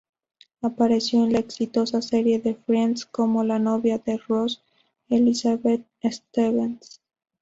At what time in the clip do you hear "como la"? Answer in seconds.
3.05-3.59